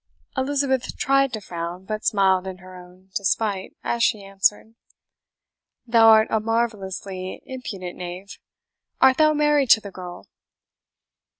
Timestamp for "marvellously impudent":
6.39-7.99